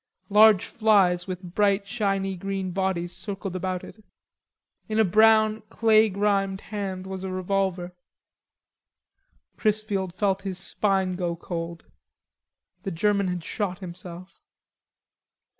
[0.29, 4.03] Large flies with bright shiny green bodies circled about it.
[4.89, 7.93] In a brown clay grimed hand was a revolver.
[9.57, 11.85] Chrisfield felt his spine go cold;
[12.81, 14.41] the German had shot himself.